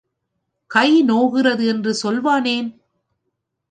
கை 0.71 1.01
நோகிறது 1.01 1.65
என்று 1.65 1.93
சொல்வான் 1.93 2.45
ஏன்? 2.45 2.69